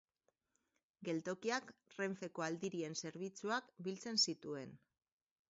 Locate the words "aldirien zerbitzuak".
2.47-3.71